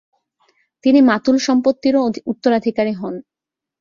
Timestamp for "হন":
2.93-3.15